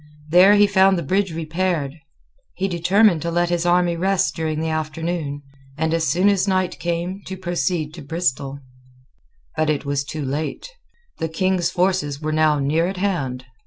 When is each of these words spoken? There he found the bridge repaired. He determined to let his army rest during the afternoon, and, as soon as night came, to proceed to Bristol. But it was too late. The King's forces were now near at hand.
There 0.29 0.55
he 0.55 0.65
found 0.65 0.97
the 0.97 1.03
bridge 1.03 1.31
repaired. 1.31 1.93
He 2.55 2.67
determined 2.67 3.21
to 3.21 3.29
let 3.29 3.49
his 3.51 3.67
army 3.67 3.95
rest 3.95 4.35
during 4.35 4.59
the 4.59 4.69
afternoon, 4.69 5.43
and, 5.77 5.93
as 5.93 6.07
soon 6.07 6.27
as 6.27 6.47
night 6.47 6.79
came, 6.79 7.21
to 7.27 7.37
proceed 7.37 7.93
to 7.93 8.01
Bristol. 8.01 8.57
But 9.55 9.69
it 9.69 9.85
was 9.85 10.03
too 10.03 10.25
late. 10.25 10.67
The 11.19 11.29
King's 11.29 11.69
forces 11.69 12.19
were 12.19 12.33
now 12.33 12.57
near 12.57 12.87
at 12.87 12.97
hand. 12.97 13.45